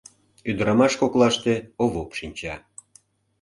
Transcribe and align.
Ӱдырамаш 0.49 0.93
коклаште 1.01 1.53
Овоп 1.83 2.09
шинча. 2.17 2.55